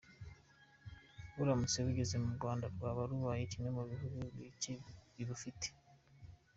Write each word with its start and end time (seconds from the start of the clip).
Buramutse 1.35 1.77
bugeze 1.85 2.15
mu 2.23 2.29
Rwanda 2.37 2.65
rwaba 2.73 3.01
rubaye 3.09 3.43
kimwe 3.51 3.69
mu 3.77 3.83
bihugu 3.91 4.17
bicye 4.35 4.73
bibufite. 5.15 5.67